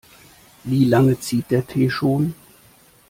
[0.63, 2.33] Wie lange zieht der Tee schon?